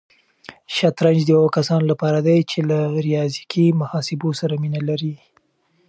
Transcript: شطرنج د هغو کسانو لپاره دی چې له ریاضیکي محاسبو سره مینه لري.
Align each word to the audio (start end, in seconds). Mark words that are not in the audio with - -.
شطرنج 0.75 1.19
د 1.25 1.29
هغو 1.37 1.49
کسانو 1.57 1.85
لپاره 1.91 2.19
دی 2.27 2.37
چې 2.51 2.59
له 2.69 2.79
ریاضیکي 3.07 3.65
محاسبو 3.81 4.29
سره 4.39 4.53
مینه 4.61 4.81
لري. 4.89 5.13